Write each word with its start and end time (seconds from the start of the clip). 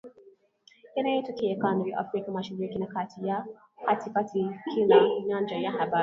yanayotokea 0.95 1.55
kanda 1.55 1.89
ya 1.89 1.97
Afrika 1.97 2.31
Mashariki 2.31 2.79
na 2.79 2.85
Kati, 2.87 3.21
katika 3.85 4.23
kila 4.73 5.01
nyanja 5.27 5.55
ya 5.55 5.71
habari 5.71 5.93